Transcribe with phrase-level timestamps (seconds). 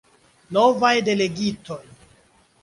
[0.57, 1.79] Novaj delegitoj.